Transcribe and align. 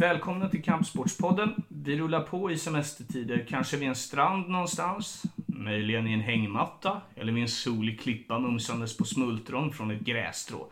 Välkomna 0.00 0.48
till 0.48 0.62
Kampsportspodden. 0.62 1.54
Vi 1.68 1.98
rullar 1.98 2.20
på 2.20 2.50
i 2.50 2.56
semestertider, 2.56 3.46
kanske 3.48 3.76
vid 3.76 3.88
en 3.88 3.94
strand 3.94 4.48
någonstans, 4.48 5.22
möjligen 5.46 6.06
i 6.06 6.12
en 6.12 6.20
hängmatta 6.20 7.00
eller 7.14 7.32
vid 7.32 7.42
en 7.42 7.48
solig 7.48 8.00
klippa 8.00 8.38
mumsandes 8.38 8.96
på 8.96 9.04
smultron 9.04 9.72
från 9.72 9.90
ett 9.90 10.00
grässtrå. 10.00 10.66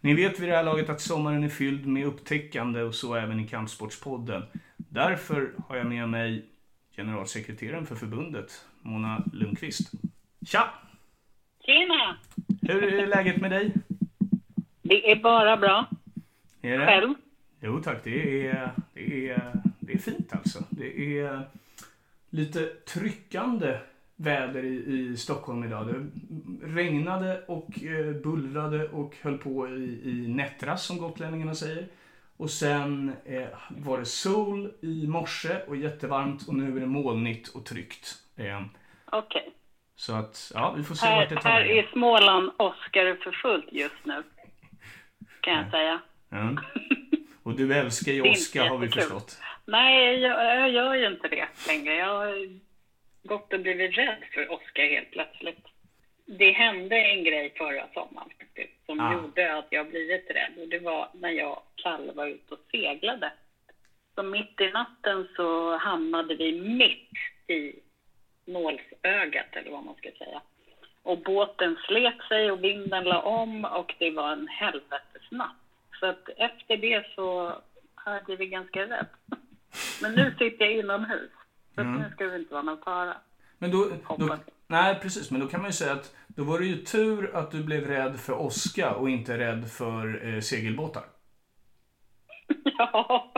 Ni 0.00 0.14
vet 0.14 0.40
vid 0.40 0.48
det 0.48 0.56
här 0.56 0.62
laget 0.62 0.90
att 0.90 1.00
sommaren 1.00 1.44
är 1.44 1.48
fylld 1.48 1.86
med 1.86 2.06
upptäckande 2.06 2.82
och 2.82 2.94
så 2.94 3.14
även 3.14 3.40
i 3.40 3.48
Kampsportspodden. 3.48 4.42
Därför 4.76 5.52
har 5.68 5.76
jag 5.76 5.86
med 5.86 6.08
mig 6.08 6.44
generalsekreteraren 6.96 7.86
för 7.86 7.94
förbundet, 7.94 8.64
Mona 8.82 9.22
Lundqvist. 9.32 9.92
Tja! 10.46 10.68
Tjena! 11.64 12.16
Hur 12.62 12.84
är 12.84 13.06
läget 13.06 13.40
med 13.40 13.50
dig? 13.50 13.72
Det 14.82 15.10
är 15.10 15.16
bara 15.16 15.56
bra. 15.56 15.86
Är 16.62 16.78
det? 16.78 16.86
Själv? 16.86 17.14
Jo 17.66 17.80
tack, 17.80 18.04
det 18.04 18.46
är, 18.46 18.70
det 18.94 19.30
är, 19.30 19.52
det 19.80 19.92
är 19.92 19.98
fint 19.98 20.32
alltså. 20.32 20.58
Det 20.70 21.18
är 21.18 21.42
lite 22.30 22.66
tryckande 22.66 23.78
väder 24.16 24.64
i, 24.64 25.08
i 25.12 25.16
Stockholm 25.16 25.64
idag. 25.64 25.86
Det 25.86 26.06
regnade 26.66 27.44
och 27.46 27.82
eh, 27.82 28.12
bullrade 28.12 28.88
och 28.88 29.16
höll 29.22 29.38
på 29.38 29.68
i, 29.68 30.00
i 30.04 30.28
nättras 30.28 30.86
som 30.86 30.98
gotlänningarna 30.98 31.54
säger. 31.54 31.88
Och 32.36 32.50
sen 32.50 33.12
eh, 33.24 33.48
var 33.68 33.98
det 33.98 34.04
sol 34.04 34.72
i 34.80 35.06
morse 35.06 35.56
och 35.68 35.76
jättevarmt 35.76 36.48
och 36.48 36.54
nu 36.54 36.76
är 36.76 36.80
det 36.80 36.86
molnigt 36.86 37.48
och 37.48 37.64
tryckt. 37.64 38.14
Eh, 38.36 38.62
Okej. 39.12 39.54
så 39.96 40.14
att, 40.14 40.52
ja, 40.54 40.74
vi 40.76 40.84
får 40.84 40.94
se 40.94 41.06
vart 41.06 41.28
det 41.28 41.34
Här, 41.34 41.42
tar 41.42 41.50
här 41.50 41.64
är 41.64 41.88
Småland 41.92 42.50
Oscar 42.56 43.24
för 43.24 43.32
fullt 43.32 43.72
just 43.72 44.04
nu. 44.04 44.22
Kan 45.40 45.54
jag 45.54 45.70
säga. 45.70 46.00
Ja. 46.28 46.56
Och 47.46 47.54
du 47.56 47.74
älskar 47.74 48.12
ju 48.12 48.22
Oscar 48.22 48.68
har 48.68 48.78
vi 48.78 48.88
förstått. 48.88 49.38
Nej, 49.64 50.18
jag, 50.18 50.44
jag 50.60 50.70
gör 50.70 50.94
ju 50.94 51.06
inte 51.06 51.28
det 51.28 51.48
längre. 51.68 51.94
Jag 51.94 52.06
har 52.14 52.48
gått 53.22 53.52
och 53.52 53.60
blivit 53.60 53.98
rädd 53.98 54.22
för 54.34 54.52
Oscar 54.52 54.82
helt 54.82 55.10
plötsligt. 55.10 55.66
Det 56.26 56.50
hände 56.50 56.96
en 56.96 57.24
grej 57.24 57.52
förra 57.56 57.88
sommaren 57.94 58.30
faktiskt, 58.38 58.86
som 58.86 59.00
Ah. 59.00 59.12
gjorde 59.12 59.56
att 59.58 59.66
jag 59.70 59.88
blivit 59.88 60.30
rädd. 60.30 60.52
Och 60.62 60.68
det 60.68 60.78
var 60.78 61.08
när 61.14 61.30
jag 61.30 61.52
och 61.52 61.72
Kalle 61.76 62.12
var 62.12 62.26
ute 62.26 62.54
och 62.54 62.60
seglade. 62.70 63.32
Så 64.14 64.22
mitt 64.22 64.60
i 64.60 64.70
natten 64.70 65.28
så 65.36 65.76
hamnade 65.76 66.34
vi 66.36 66.60
mitt 66.60 67.10
i 67.46 67.72
nålsögat, 68.44 69.46
eller 69.56 69.70
vad 69.70 69.84
man 69.84 69.94
ska 69.94 70.10
säga. 70.18 70.40
Och 71.02 71.18
båten 71.18 71.76
slet 71.88 72.22
sig 72.28 72.50
och 72.50 72.64
vinden 72.64 73.04
la 73.04 73.20
om 73.22 73.64
och 73.64 73.94
det 73.98 74.10
var 74.10 74.32
en 74.32 74.48
helvetesnatt. 74.48 75.56
Så 76.00 76.06
att 76.06 76.28
efter 76.36 76.76
det 76.76 77.06
så 77.14 77.52
hade 77.94 78.24
blivit 78.24 78.50
ganska 78.50 78.80
rädd. 78.80 79.06
Men 80.02 80.14
nu 80.14 80.34
sitter 80.38 80.64
jag 80.64 80.72
inomhus. 80.74 81.30
Så 81.74 81.80
Mm. 81.80 82.02
nu 82.02 82.10
ska 82.10 82.24
det 82.24 82.36
inte 82.36 82.54
vara 82.54 82.62
någon 82.62 82.82
fara. 82.82 83.16
Men 83.58 83.70
då, 83.70 83.90
då, 84.18 84.36
nej 84.66 84.98
precis, 85.02 85.30
men 85.30 85.40
då 85.40 85.46
kan 85.46 85.60
man 85.60 85.68
ju 85.68 85.72
säga 85.72 85.92
att 85.92 86.14
då 86.26 86.44
var 86.44 86.58
det 86.58 86.66
ju 86.66 86.76
tur 86.76 87.36
att 87.36 87.50
du 87.50 87.64
blev 87.64 87.86
rädd 87.86 88.20
för 88.20 88.32
åska 88.32 88.94
och 88.94 89.10
inte 89.10 89.38
rädd 89.38 89.70
för 89.70 90.26
eh, 90.34 90.40
segelbåtar. 90.40 91.02
ja. 92.64 93.32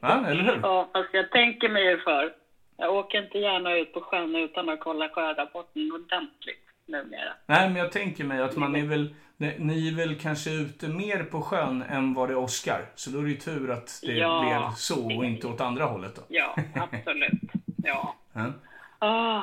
Va? 0.00 0.24
Eller 0.28 0.42
hur? 0.42 0.60
ja, 0.62 0.90
fast 0.92 1.08
jag 1.14 1.30
tänker 1.30 1.68
mig 1.68 1.84
ju 1.84 1.98
för. 1.98 2.34
Jag 2.76 2.94
åker 2.94 3.22
inte 3.22 3.38
gärna 3.38 3.76
ut 3.76 3.92
på 3.92 4.00
sjön 4.00 4.36
utan 4.36 4.68
att 4.68 4.80
kolla 4.80 5.08
sjörapporten 5.08 5.92
ordentligt 5.92 6.69
numera. 6.90 7.32
Nej, 7.46 7.68
men 7.70 7.76
jag 7.76 7.92
tänker 7.92 8.24
mig 8.24 8.40
att 8.42 8.56
man 8.56 8.76
är 8.76 8.82
väl, 8.86 9.14
ni- 9.36 9.88
är 9.88 9.96
väl 9.96 10.14
kanske 10.18 10.50
ute 10.50 10.88
mer 10.88 11.22
på 11.22 11.42
sjön 11.42 11.82
än 11.82 12.14
vad 12.14 12.28
det 12.28 12.36
åskar. 12.36 12.84
Så 12.94 13.10
då 13.10 13.18
är 13.18 13.22
det 13.22 13.28
ju 13.30 13.36
tur 13.36 13.70
att 13.70 14.00
det 14.02 14.12
Ja. 14.12 14.40
blev 14.42 14.74
så 14.76 15.16
och 15.16 15.24
inte 15.24 15.46
åt 15.46 15.60
andra 15.60 15.84
hållet 15.84 16.16
då. 16.16 16.22
Ja, 16.28 16.56
absolut. 16.74 17.32
Ja. 17.76 18.14
Ja. 18.32 18.52
Ah, 18.98 19.42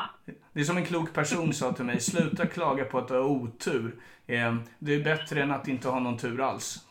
Det 0.54 0.60
är 0.60 0.64
som 0.64 0.78
en 0.78 0.86
klok 0.86 1.14
person 1.14 1.54
sa 1.54 1.72
till 1.72 1.86
mig, 1.86 2.00
sluta 2.00 2.46
klaga 2.46 2.86
på 2.86 2.98
att 2.98 3.08
du 3.08 3.14
har 3.14 3.22
otur. 3.24 3.96
Eh, 4.28 4.56
Det 4.80 4.94
är 4.96 5.04
bättre 5.04 5.42
än 5.44 5.52
att 5.52 5.68
inte 5.68 5.90
ha 5.90 6.00
någon 6.00 6.18
tur 6.18 6.42
alls. 6.42 6.86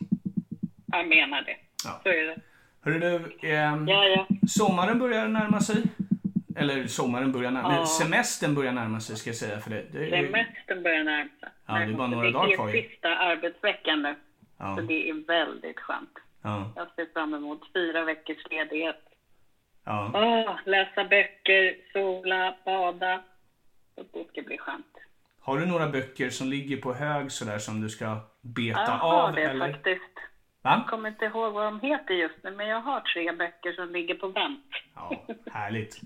jag 0.85 1.07
menar 1.07 1.41
det. 1.41 1.55
Ja. 1.85 1.99
Så 2.03 2.09
är 2.09 2.23
det. 2.25 2.37
Hörru 2.81 2.99
du, 2.99 3.47
ehm, 3.49 3.87
Ja, 3.87 4.05
ja. 4.05 4.27
Sommaren 4.47 4.99
börjar 4.99 5.27
närma 5.27 5.59
sig. 5.61 5.83
Eller 6.57 6.87
sommaren 6.87 7.31
börjar 7.31 7.51
närma 7.51 7.71
Ja. 7.71 7.77
Nej, 7.77 7.85
Semestern 7.87 8.55
börjar 8.55 8.71
närma 8.71 8.99
sig 8.99 9.15
ska 9.15 9.29
jag 9.29 9.37
säga 9.37 9.59
för 9.59 9.69
det. 9.69 9.83
det 9.91 10.05
är, 10.05 10.09
Semestern 10.09 10.83
börjar 10.83 11.03
närma 11.03 11.29
sig. 11.39 11.49
Ja, 11.65 11.73
det 11.73 11.83
är 11.83 11.93
bara 11.93 12.07
några 12.07 12.25
det 12.25 12.31
dagar 12.33 12.51
är 12.51 12.55
kvar 12.55 12.69
ju. 12.69 12.81
sista 12.81 13.15
arbetsveckan 13.17 14.01
nu. 14.01 14.15
ja, 14.59 14.75
Så 14.75 14.81
det 14.81 15.09
är 15.09 15.27
väldigt 15.27 15.79
skönt. 15.79 16.13
ja, 16.41 16.71
Jag 16.75 16.87
ser 16.95 17.13
fram 17.13 17.33
emot 17.33 17.61
fyra 17.73 18.03
veckors 18.03 18.37
ledighet. 18.51 19.01
ja. 19.83 20.11
Åh, 20.13 20.55
läsa 20.65 21.03
böcker, 21.03 21.75
sola, 21.93 22.55
bada. 22.65 23.23
Det 23.95 24.27
ska 24.31 24.41
bli 24.41 24.57
skönt. 24.57 24.85
Har 25.41 25.57
du 25.59 25.65
några 25.65 25.87
böcker 25.87 26.29
som 26.29 26.47
ligger 26.47 26.77
på 26.77 26.93
hög 26.93 27.31
sådär 27.31 27.57
som 27.57 27.81
du 27.81 27.89
ska 27.89 28.17
beta 28.41 28.79
Jag 28.79 28.87
har 28.91 29.27
av? 29.29 29.35
det 29.35 29.41
eller? 29.41 29.71
faktiskt. 29.73 30.01
Va? 30.61 30.71
Jag 30.81 30.87
kommer 30.87 31.09
inte 31.09 31.25
ihåg 31.25 31.53
vad 31.53 31.63
de 31.65 31.79
heter 31.79 32.13
just 32.13 32.35
nu, 32.43 32.51
men 32.51 32.67
jag 32.67 32.81
har 32.81 32.99
tre 33.01 33.31
böcker 33.31 33.71
som 33.73 33.91
ligger 33.93 34.15
på 34.15 34.27
vänt. 34.27 34.65
Ja, 34.95 35.25
härligt. 35.51 36.01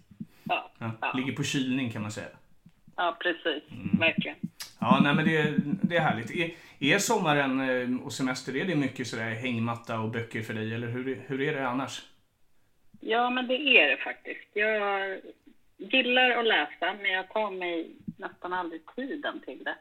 Ja, 1.02 1.12
ligger 1.16 1.34
på 1.34 1.44
kylning 1.44 1.92
kan 1.92 2.02
man 2.02 2.12
säga. 2.12 2.28
ja 2.96 3.18
precis. 3.22 3.64
Mm. 3.72 4.00
Verkligen. 4.00 4.38
Ja, 4.80 5.00
nej 5.04 5.16
men 5.16 5.26
det, 5.26 5.54
det 5.82 5.96
är 5.98 6.02
härligt. 6.02 6.32
Är, 6.32 6.52
är 6.80 7.00
sommaren 7.00 7.60
eh, 7.70 8.06
och 8.06 8.14
semester, 8.14 8.56
är 8.56 8.66
det 8.66 8.76
mycket 8.76 9.08
sådär 9.08 9.30
hängmatta 9.30 10.00
och 10.00 10.10
böcker 10.12 10.42
för 10.42 10.54
dig? 10.54 10.74
Eller 10.74 10.88
hur, 10.88 11.24
hur 11.28 11.42
är 11.42 11.54
det 11.56 11.68
annars? 11.68 12.02
Ja, 13.00 13.30
men 13.30 13.48
det 13.48 13.54
är 13.54 13.90
det 13.90 13.98
faktiskt. 13.98 14.48
Jag 14.54 15.20
gillar 15.78 16.32
att 16.32 16.46
läsa, 16.46 16.94
men 17.02 17.12
jag 17.12 17.30
tar 17.30 17.52
mig 17.52 17.92
nästan 18.18 18.54
aldrig 18.54 18.82
tiden 18.96 19.42
till 19.46 19.64
det. 19.64 19.76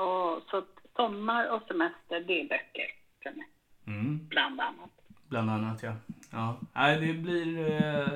Och, 0.00 0.42
så 0.50 0.64
sommar 0.96 1.48
och 1.50 1.62
semester, 1.68 2.20
det 2.20 2.40
är 2.40 2.48
böcker 2.48 2.86
för 3.22 3.30
mig, 3.30 3.46
Mm. 3.86 4.26
bland 4.28 4.60
annat. 4.60 4.90
Bland 5.28 5.50
annat 5.50 5.82
ja. 5.82 5.92
Ja. 6.34 6.56
Det, 7.00 7.12
blir, 7.14 7.58
eh, 7.58 8.08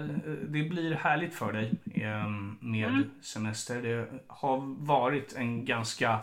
det 0.42 0.62
blir 0.68 0.94
härligt 0.94 1.34
för 1.34 1.52
dig 1.52 1.72
eh, 1.94 2.26
med 2.60 2.88
Mm. 2.88 3.10
semester. 3.22 3.82
Det 3.82 4.08
har 4.26 4.58
varit 4.86 5.36
en 5.36 5.64
ganska 5.64 6.18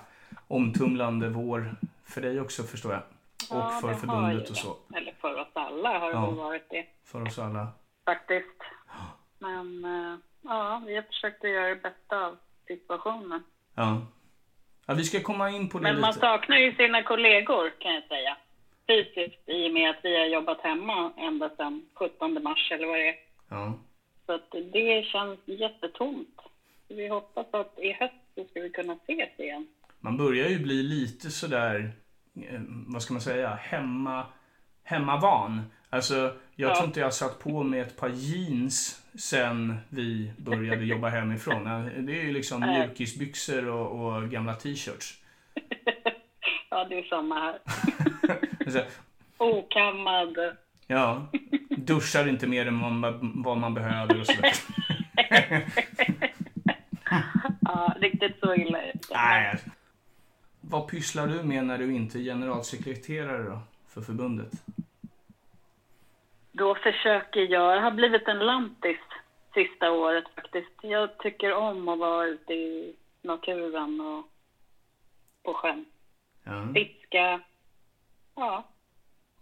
omtumlande 0.47 1.29
vår 1.29 1.75
för 2.05 2.21
dig 2.21 2.41
också 2.41 2.63
förstår 2.63 2.91
jag. 2.93 3.01
Och 3.49 3.57
Ja, 3.57 3.79
för 3.81 3.93
förbundet 3.93 4.49
och 4.49 4.57
så. 4.57 4.75
Eller 4.95 5.13
för 5.21 5.39
oss 5.41 5.47
alla 5.53 5.99
har 5.99 6.07
det 6.07 6.13
Ja. 6.13 6.29
varit 6.31 6.69
det, 6.69 6.85
För 7.03 7.21
oss 7.21 7.39
alla. 7.39 7.67
faktiskt. 8.05 8.61
Men 9.39 9.85
eh, 9.85 10.17
ja, 10.41 10.81
vi 10.85 10.95
har 10.95 11.01
försökt 11.03 11.43
att 11.43 11.49
göra 11.51 11.69
det 11.69 11.75
bästa 11.81 12.25
av 12.25 12.37
situationen. 12.67 13.43
Ja. 13.75 14.01
ja 14.85 14.93
vi 14.93 15.03
ska 15.03 15.19
komma 15.21 15.49
in 15.49 15.69
på 15.69 15.77
det 15.77 15.83
Men 15.83 16.01
man 16.01 16.09
lite. 16.09 16.19
saknar 16.19 16.57
ju 16.57 16.75
sina 16.75 17.03
kollegor, 17.03 17.69
kan 17.79 17.93
jag 17.93 18.03
säga. 18.03 18.37
Fysiskt, 18.87 19.49
i 19.49 19.67
och 19.69 19.73
med 19.73 19.89
att 19.89 19.99
vi 20.03 20.17
har 20.17 20.25
jobbat 20.25 20.61
hemma 20.61 21.11
ända 21.17 21.49
sedan 21.57 21.85
17 21.93 22.43
mars, 22.43 22.71
eller 22.71 22.87
vad 22.87 22.95
det 22.97 23.09
är. 23.09 23.15
Ja. 23.49 23.79
Så 24.25 24.31
att 24.33 24.51
det 24.73 25.05
känns 25.05 25.39
jättetomt. 25.45 26.41
Vi 26.87 27.07
hoppas 27.07 27.47
att 27.51 27.79
i 27.79 27.91
höst 27.91 28.13
så 28.35 28.45
ska 28.45 28.59
vi 28.61 28.69
kunna 28.69 28.93
ses 28.93 29.39
igen. 29.39 29.67
Man 29.99 30.17
börjar 30.17 30.49
ju 30.49 30.59
bli 30.59 30.83
lite 30.83 31.29
sådär, 31.31 31.91
eh, 32.49 32.59
vad 32.87 33.01
ska 33.01 33.13
man 33.13 33.21
säga, 33.21 33.49
hemma, 33.55 34.25
hemmavan. 34.83 35.61
Alltså, 35.89 36.15
jag 36.55 36.69
Ja. 36.71 36.75
tror 36.75 36.87
inte 36.87 36.99
jag 36.99 37.07
har 37.07 37.11
satt 37.11 37.39
på 37.39 37.63
mig 37.63 37.79
ett 37.79 37.97
par 37.97 38.09
jeans 38.09 39.01
sen 39.19 39.75
vi 39.89 40.31
började 40.37 40.85
jobba 40.85 41.09
hemifrån. 41.09 41.63
Det 42.05 42.11
är 42.19 42.23
ju 42.23 42.31
liksom 42.31 42.61
mjukisbyxor 42.61 43.67
och, 43.67 44.15
och 44.15 44.29
gamla 44.29 44.53
t-shirts. 44.53 45.21
Ja, 46.69 46.85
det 46.85 46.97
är 46.97 47.03
samma 47.03 47.39
här. 47.39 47.59
Okammad. 49.37 50.37
ja, 50.87 51.27
duschar 51.69 52.27
inte 52.27 52.47
mer 52.47 52.67
än 52.67 52.79
vad 52.79 52.91
man, 52.91 53.43
vad 53.43 53.57
man 53.57 53.73
behöver 53.73 54.19
och 54.19 54.25
sådär. 54.25 54.53
Ja, 57.61 57.95
riktigt 57.99 58.39
så 58.39 58.55
illa. 58.55 58.79
Nej. 59.11 59.55
Vad 60.61 60.87
pysslar 60.87 61.27
du 61.27 61.43
med 61.43 61.65
när 61.65 61.77
du 61.77 61.93
inte 61.95 62.19
är 62.19 62.23
generalsekreterare 62.23 63.43
då, 63.43 63.59
för 63.87 64.01
förbundet? 64.01 64.51
Då 66.51 66.75
försöker 66.75 67.39
jag, 67.39 67.75
jag 67.75 67.81
har 67.81 67.91
blivit 67.91 68.27
en 68.27 68.39
lantis 68.39 68.97
sista 69.53 69.91
året 69.91 70.23
faktiskt. 70.35 70.73
Jag 70.81 71.17
tycker 71.17 71.53
om 71.53 71.87
att 71.87 71.99
vara 71.99 72.25
ute 72.25 72.53
i 72.53 72.95
naturen 73.21 74.01
och 74.01 74.29
på 75.43 75.53
sjön. 75.53 75.85
Ja. 76.43 76.67
Fiska. 76.73 77.41
Ja, 78.35 78.67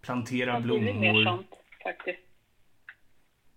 Plantera 0.01 0.51
har 0.53 0.59
blivit 0.61 0.95
mer 0.95 1.11
blommor. 1.13 1.23
sånt 1.23 1.51
faktiskt. 1.83 2.19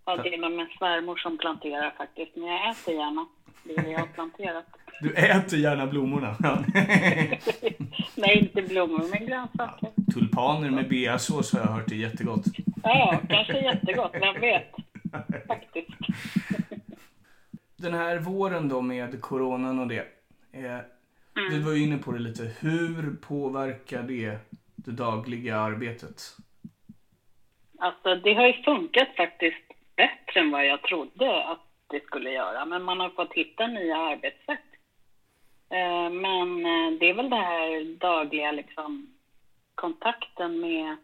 Ja, 0.05 0.17
det 0.17 0.35
är 0.35 0.39
nog 0.39 0.53
min 0.53 0.69
svärmor 0.79 1.17
som 1.17 1.39
planterar 1.39 1.91
faktiskt, 1.97 2.37
men 2.37 2.45
jag 2.49 2.71
äter 2.71 2.95
gärna 2.95 3.27
det 3.65 3.91
jag 3.91 3.99
har 3.99 4.07
planterat. 4.07 4.65
Du 5.01 5.15
äter 5.15 5.59
gärna 5.59 5.87
blommorna. 5.87 6.37
Nej, 8.15 8.39
inte 8.39 8.63
blommor, 8.63 9.09
men 9.11 9.27
grönsaker. 9.27 9.91
Tulpaner 10.15 10.71
med 10.71 10.89
beasås 10.89 11.53
har 11.53 11.61
jag 11.61 11.67
hört 11.67 11.91
är 11.93 11.97
jättegott. 11.97 12.45
Ja, 12.83 13.21
kanske 13.29 13.59
jättegott, 13.61 14.11
vem 14.15 14.41
vet? 14.41 14.75
Faktiskt. 15.47 15.89
Den 17.77 17.95
här 17.95 18.19
våren 18.19 18.69
då 18.69 18.81
med 18.81 19.21
coronan 19.21 19.79
och 19.79 19.87
det. 19.89 20.07
Eh, 20.53 20.79
Mm. 21.39 21.51
Du 21.55 21.61
var 21.61 21.73
ju 21.73 21.83
inne 21.83 21.99
på 21.99 22.13
det 22.13 22.19
lite. 22.19 22.51
Hur 22.61 23.17
påverkar 23.17 24.03
det 24.03 24.39
det 24.87 24.93
dagliga 24.93 25.57
arbetet? 25.57 26.23
Alltså 27.79 28.15
det 28.15 28.35
har 28.35 28.47
ju 28.47 28.63
funkat 28.63 29.09
faktiskt 29.17 29.73
bättre 29.97 30.41
än 30.41 30.51
vad 30.51 30.67
jag 30.67 30.83
trodde 30.83 31.45
att 31.45 31.67
det 31.87 32.05
skulle 32.05 32.31
göra. 32.31 32.65
Men 32.65 32.83
man 32.83 33.01
har 33.01 33.11
fått 33.11 33.33
hitta 33.33 33.67
nya 33.67 33.97
arbetssätt. 33.97 34.61
Eh, 35.71 36.11
men 36.11 36.67
eh, 36.67 36.99
det 36.99 37.11
är 37.11 37.15
väl 37.15 37.31
det 37.31 37.37
här 37.37 37.97
dagliga 37.99 38.53
liksom 38.53 39.15
kontakten 39.75 40.61
med 40.61 40.97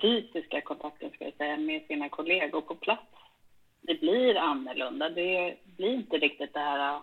fysiska 0.00 0.60
kontakten 0.60 1.10
ska 1.10 1.24
jag 1.24 1.34
säga 1.34 1.56
med 1.56 1.86
sina 1.86 2.08
kollegor 2.08 2.60
på 2.60 2.74
plats. 2.74 3.12
Det 3.80 4.00
blir 4.00 4.36
annorlunda. 4.36 5.08
Det 5.08 5.56
blir 5.76 5.94
inte 5.94 6.16
riktigt 6.16 6.54
det 6.54 6.60
här 6.60 7.00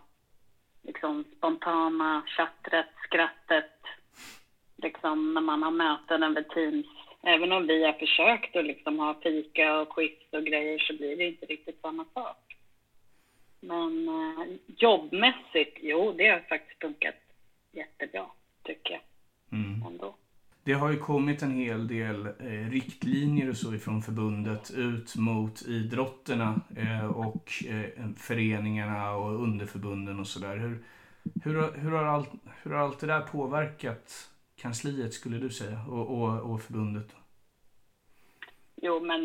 liksom 0.81 1.25
spontana 1.37 2.23
chattret, 2.27 2.89
skrattet 3.07 3.71
liksom 4.83 5.33
när 5.33 5.41
man 5.41 5.63
har 5.63 5.71
möten 5.71 6.23
över 6.23 6.41
Teams. 6.41 6.85
Även 7.23 7.51
om 7.51 7.67
vi 7.67 7.85
har 7.85 7.93
försökt 7.93 8.55
att 8.55 8.65
liksom 8.65 8.99
ha 8.99 9.19
fika 9.23 9.79
och 9.79 9.95
quiz 9.95 10.19
och 10.31 10.43
grejer 10.43 10.79
så 10.79 10.93
blir 10.93 11.17
det 11.17 11.27
inte 11.27 11.45
riktigt 11.45 11.81
samma 11.81 12.05
sak. 12.13 12.57
Men 13.59 14.07
eh, 14.09 14.45
jobbmässigt, 14.77 15.77
jo, 15.81 16.13
det 16.17 16.27
har 16.27 16.39
faktiskt 16.39 16.81
funkat 16.81 17.15
jättebra, 17.71 18.25
tycker 18.63 18.93
jag 18.93 19.01
Mm. 19.51 19.83
ändå. 19.87 20.15
Det 20.63 20.73
har 20.73 20.91
ju 20.91 20.97
kommit 20.97 21.41
en 21.41 21.51
hel 21.51 21.87
del 21.87 22.25
eh, 22.25 22.69
riktlinjer 22.69 23.49
och 23.49 23.57
så 23.57 23.73
ifrån 23.73 24.01
förbundet 24.01 24.71
ut 24.71 25.15
mot 25.15 25.61
idrotterna 25.61 26.61
eh, 26.77 27.05
och 27.05 27.51
eh, 27.69 28.09
föreningarna 28.17 29.15
och 29.15 29.43
underförbunden 29.43 30.19
och 30.19 30.27
sådär. 30.27 30.57
Hur, 30.57 30.83
hur, 31.43 31.71
hur, 31.79 31.91
har 31.91 32.03
allt, 32.03 32.31
hur 32.63 32.71
har 32.71 32.79
allt 32.79 32.99
det 32.99 33.07
där 33.07 33.21
påverkat 33.21 34.29
kansliet 34.63 35.13
skulle 35.13 35.37
du 35.37 35.49
säga 35.49 35.79
och, 35.89 36.07
och, 36.17 36.51
och 36.51 36.61
förbundet? 36.61 37.15
Jo, 38.81 38.99
men 38.99 39.21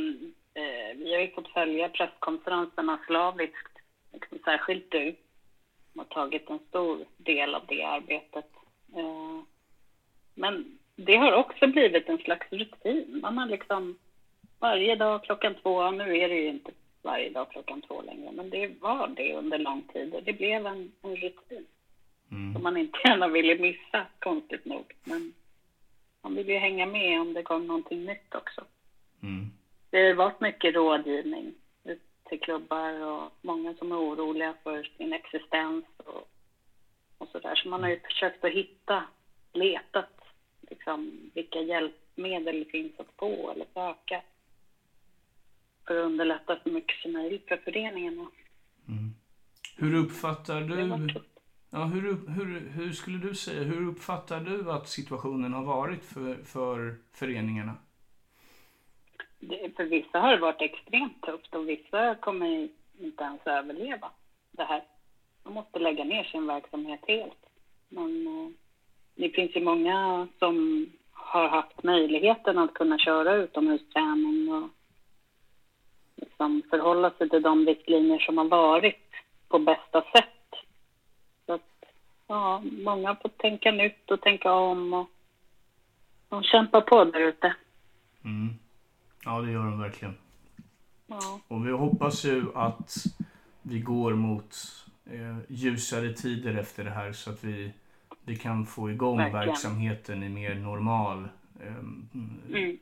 eh, 0.55 0.97
vi 0.97 1.15
har 1.15 1.21
ju 1.21 1.31
fått 1.31 1.53
följa 1.53 1.89
presskonferenserna 1.89 2.99
slaviskt, 3.07 3.75
liksom, 4.13 4.39
särskilt 4.45 4.91
du, 4.91 5.17
som 5.93 5.99
har 5.99 6.05
tagit 6.05 6.51
en 6.51 6.59
stor 6.69 7.05
del 7.17 7.55
av 7.55 7.63
det 7.69 7.83
arbetet. 7.83 8.51
Eh, 8.97 9.41
men 10.35 10.79
det 10.97 11.17
har 11.17 11.33
också 11.33 11.67
blivit 11.67 12.09
en 12.09 12.19
slags 12.19 12.53
rutin. 12.53 13.19
Man 13.23 13.39
har 13.39 13.47
liksom 13.47 13.99
varje 14.59 14.97
dag 14.97 15.25
klockan 15.25 15.55
två, 15.63 15.91
nu 15.91 16.19
är 16.19 16.29
det 16.29 16.37
ju 16.37 16.49
inte 16.49 16.71
varje 17.03 17.31
dag 17.31 17.51
klockan 17.51 17.83
två 17.83 18.03
längre, 18.03 18.33
men 18.33 18.51
det 18.51 18.75
var 18.81 19.09
det 19.09 19.35
under 19.35 19.59
lång 19.59 19.83
tid 19.83 20.15
och 20.15 20.23
det 20.23 20.33
blev 20.33 20.67
en, 20.67 20.93
en 21.03 21.17
rutin 21.17 21.67
Mm. 22.31 22.53
som 22.55 22.63
man 22.63 22.77
inte 22.77 22.99
gärna 23.05 23.29
ville 23.29 23.59
missa, 23.59 24.07
konstigt 24.19 24.65
nog. 24.65 24.93
Men 25.05 25.33
man 26.23 26.35
vill 26.35 26.49
ju 26.49 26.59
hänga 26.59 26.87
med 26.87 27.21
om 27.21 27.35
det 27.35 27.43
kom 27.43 27.67
någonting 27.67 28.05
nytt 28.05 28.35
också. 28.35 28.65
Mm. 29.23 29.51
Det 29.91 30.07
har 30.07 30.15
varit 30.15 30.41
mycket 30.41 30.75
rådgivning 30.75 31.55
till 32.29 32.41
klubbar 32.41 33.01
och 33.01 33.33
många 33.43 33.75
som 33.75 33.93
är 33.93 33.97
oroliga 33.97 34.55
för 34.63 34.83
sin 34.97 35.13
existens 35.13 35.85
och, 35.97 36.31
och 37.19 37.29
sådär. 37.29 37.55
Så 37.55 37.69
man 37.69 37.83
har 37.83 37.91
ju 37.91 38.01
försökt 38.01 38.45
att 38.45 38.53
hitta, 38.53 39.05
letat 39.53 40.21
liksom 40.61 41.31
vilka 41.35 41.61
hjälpmedel 41.61 42.59
det 42.59 42.71
finns 42.71 42.93
att 43.01 43.13
få 43.17 43.51
eller 43.51 43.67
söka 43.75 44.23
för 45.87 45.97
att 45.99 46.07
underlätta 46.07 46.59
så 46.63 46.69
mycket 46.69 46.97
som 47.03 47.13
möjligt 47.13 47.49
för 47.49 47.57
föreningarna. 47.57 48.27
Mm. 48.89 49.15
Hur 49.77 49.95
uppfattar 49.95 50.61
du 50.61 51.09
ja, 51.71 51.85
hur, 51.85 52.29
hur, 52.29 52.71
hur 52.71 52.93
skulle 52.93 53.19
du 53.19 53.35
säga, 53.35 53.63
hur 53.63 53.89
uppfattar 53.89 54.41
du 54.41 54.73
att 54.73 54.89
situationen 54.89 55.53
har 55.53 55.65
varit 55.65 56.05
för, 56.05 56.35
för 56.35 56.95
föreningarna? 57.13 57.75
Det, 59.41 59.77
för 59.77 59.85
vissa 59.85 60.19
har 60.19 60.31
det 60.31 60.41
varit 60.41 60.63
extremt 60.63 61.23
tufft 61.23 61.55
och 61.55 61.69
vissa 61.69 62.15
kommer 62.15 62.69
inte 62.99 63.25
ens 63.25 63.47
överleva 63.47 64.11
det 64.51 64.65
här. 64.65 64.85
De 65.43 65.55
måste 65.55 65.79
lägga 65.79 66.05
ner 66.05 66.25
sin 66.25 66.47
verksamhet 66.47 67.01
helt. 67.09 67.47
Men 67.89 68.27
eh, 68.27 68.51
det 69.15 69.31
finns 69.31 69.57
ju 69.57 69.65
många 69.65 70.29
som 70.39 70.87
har 71.13 71.49
haft 71.49 71.83
möjligheten 71.83 72.59
att 72.59 72.75
kunna 72.75 72.99
köra 72.99 73.35
utomhusträning 73.35 74.53
och 74.53 74.69
liksom 76.17 76.63
förhålla 76.71 77.11
sig 77.11 77.29
till 77.29 77.43
de 77.43 77.67
riktlinjer 77.67 78.19
som 78.19 78.39
har 78.39 78.45
varit 78.45 79.11
på 79.49 79.59
bästa 79.59 80.03
sätt. 80.03 80.38
Ja, 82.29 82.63
många 82.85 83.09
har 83.09 83.15
fått 83.15 83.39
tänka 83.39 83.71
nytt 83.71 84.11
och 84.11 84.21
tänka 84.21 84.53
om 84.53 84.93
och 84.95 85.09
de 86.29 86.43
kämpar 86.43 86.81
på 86.81 87.05
där 87.05 87.21
ute. 87.21 87.55
Mm. 88.25 88.55
Ja, 89.25 89.41
det 89.41 89.51
gör 89.51 89.65
de 89.65 89.81
verkligen. 89.81 90.15
Ja. 91.07 91.41
Och 91.49 91.67
vi 91.67 91.73
hoppas 91.73 92.25
ju 92.25 92.45
att 92.55 92.95
vi 93.63 93.81
går 93.81 94.15
mot 94.15 94.57
eh, 95.07 95.37
ljusare 95.49 96.13
tider 96.13 96.55
efter 96.55 96.85
det 96.85 96.91
här 96.91 97.13
så 97.13 97.31
att 97.31 97.45
vi, 97.45 97.73
vi 98.25 98.37
kan 98.37 98.67
få 98.67 98.91
igång 98.91 99.19
Verkligen. 99.19 99.47
verksamheten 99.47 100.23
i 100.23 100.29
mer 100.29 100.55
normal 100.55 101.29
eh, 101.61 101.75
Mm. 101.75 102.79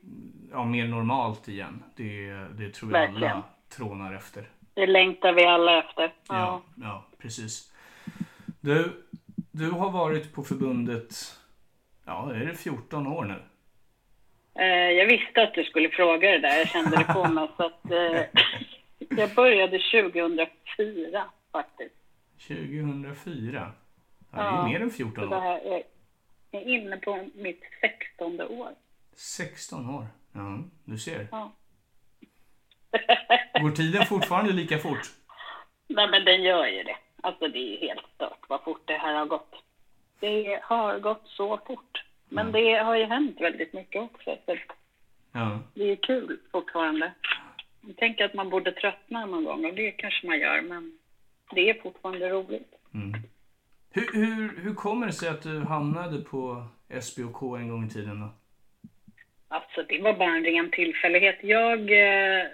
ja, 0.51 0.65
mer 0.65 0.87
normalt 0.87 1.47
igen. 1.47 1.83
Det, 1.95 2.29
det 2.31 2.69
tror 2.73 2.91
jag 2.91 2.99
Verkligen. 2.99 3.31
alla 3.31 3.43
trånar 3.69 4.13
efter. 4.13 4.49
Det 4.73 4.85
längtar 4.87 5.33
vi 5.33 5.45
alla 5.45 5.79
efter. 5.83 6.03
Ja, 6.03 6.35
Ja. 6.35 6.61
ja, 6.75 7.03
precis. 7.17 7.73
Du, 8.61 9.03
du 9.57 9.71
har 9.71 9.91
varit 9.91 10.33
på 10.33 10.43
förbundet, 10.43 11.13
ja, 12.05 12.33
är 12.33 12.45
det 12.45 12.55
14 12.55 13.07
år 13.07 13.25
nu? 13.25 13.43
Eh, 14.63 14.91
jag 14.91 15.05
visste 15.05 15.43
att 15.43 15.53
du 15.53 15.63
skulle 15.63 15.89
fråga 15.89 16.31
det 16.31 16.39
där. 16.39 16.57
Jag 16.57 16.67
kände 16.69 16.97
det 16.97 17.03
på 17.13 17.27
mig. 17.27 17.47
så 17.57 17.65
att, 17.65 17.91
eh, 17.91 18.21
jag 19.17 19.29
började 19.35 19.79
2004 19.79 21.25
faktiskt. 21.51 21.95
2004? 22.47 23.71
Ja, 24.31 24.37
det 24.37 24.41
är 24.41 24.45
Ja, 24.45 24.67
mer 24.67 24.81
än 24.81 24.89
Så 24.91 24.95
14 24.97 25.29
det 25.29 25.35
år. 25.35 25.41
är, 25.43 25.83
jag 26.51 26.61
är 26.61 26.65
inne 26.67 26.97
på 26.97 27.27
mitt 27.35 27.61
16 27.81 28.41
år. 28.41 28.69
16 29.15 29.89
år. 29.89 30.05
Ja, 30.33 30.59
du 30.85 30.97
ser. 30.97 31.27
Ja. 31.31 31.51
Går 33.61 33.71
tiden 33.71 34.05
fortfarande 34.05 34.53
lika 34.53 34.77
fort? 34.77 35.01
Nej, 35.87 36.09
men 36.11 36.25
den 36.25 36.43
gör 36.43 36.67
ju 36.67 36.83
det. 36.83 36.95
Alltså 37.21 37.47
det 37.47 37.59
är 37.59 37.79
helt 37.87 38.05
stört 38.15 38.39
vad 38.49 38.63
fort 38.63 38.81
det 38.85 38.97
här 38.97 39.13
har 39.13 39.25
gått. 39.25 39.55
Det 40.19 40.59
har 40.63 40.99
gått 40.99 41.23
så 41.25 41.57
fort. 41.67 42.03
Men 42.29 42.51
det 42.51 42.73
har 42.73 42.95
ju 42.95 43.05
hänt 43.05 43.41
väldigt 43.41 43.73
mycket 43.73 44.01
också. 44.01 44.37
Så 44.45 44.55
Ja. 45.31 45.59
det 45.73 45.91
är 45.91 45.95
kul 45.95 46.39
fortfarande. 46.51 47.11
Jag 47.81 47.95
tänker 47.97 48.25
att 48.25 48.33
man 48.33 48.49
borde 48.49 48.71
tröttna 48.71 49.25
någon 49.25 49.43
gång 49.43 49.65
och 49.65 49.73
det 49.73 49.91
kanske 49.91 50.27
man 50.27 50.39
gör. 50.39 50.61
Men 50.61 50.97
det 51.51 51.69
är 51.69 51.81
fortfarande 51.81 52.29
roligt. 52.29 52.73
Mm. 52.93 53.19
Hur, 53.91 54.07
hur, 54.13 54.61
hur 54.61 54.73
kommer 54.73 55.05
det 55.07 55.13
sig 55.13 55.29
att 55.29 55.41
du 55.41 55.59
hamnade 55.59 56.21
på 56.21 56.63
SBOK 57.01 57.41
en 57.59 57.69
gång 57.69 57.85
i 57.85 57.89
tiden 57.89 58.19
då? 58.21 58.29
Alltså 59.47 59.83
det 59.83 60.01
var 60.01 60.13
bara 60.13 60.35
en 60.35 60.43
ren 60.45 60.71
tillfällighet. 60.71 61.37
Jag 61.43 61.79
eh, 61.79 62.45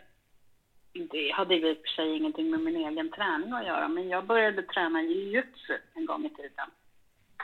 det 0.93 1.31
hade 1.31 1.55
ju 1.55 1.69
i 1.69 1.73
och 1.73 1.77
för 1.77 1.87
sig 1.87 2.17
ingenting 2.17 2.49
med 2.49 2.59
min 2.59 2.75
egen 2.75 3.11
träning 3.11 3.53
att 3.53 3.65
göra, 3.65 3.87
men 3.87 4.09
jag 4.09 4.25
började 4.25 4.63
träna 4.63 5.01
jujutsu 5.01 5.77
en 5.93 6.05
gång 6.05 6.25
i 6.25 6.29
tiden. 6.29 6.69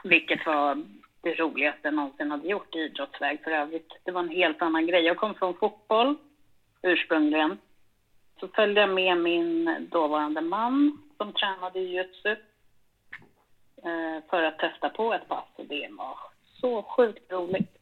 Vilket 0.03 0.45
var 0.45 0.83
det 1.21 1.33
roligaste 1.33 1.79
jag 1.83 1.93
någonsin 1.93 2.31
hade 2.31 2.47
gjort 2.47 2.75
i 2.75 2.79
idrottsväg 2.79 3.43
för 3.43 3.51
övrigt. 3.51 3.93
Det 4.03 4.11
var 4.11 4.21
en 4.21 4.29
helt 4.29 4.61
annan 4.61 4.87
grej. 4.87 5.03
Jag 5.03 5.17
kom 5.17 5.35
från 5.35 5.53
fotboll 5.53 6.15
ursprungligen. 6.81 7.57
Så 8.39 8.47
följde 8.47 8.81
jag 8.81 8.89
med 8.89 9.17
min 9.17 9.87
dåvarande 9.91 10.41
man 10.41 10.97
som 11.17 11.33
tränade 11.33 11.79
jujutsu 11.79 12.31
eh, 13.83 14.23
för 14.29 14.43
att 14.43 14.59
testa 14.59 14.89
på 14.89 15.13
ett 15.13 15.27
pass 15.27 15.45
och 15.55 15.65
det 15.65 15.87
var 15.91 16.17
så 16.61 16.83
sjukt 16.83 17.31
roligt. 17.31 17.77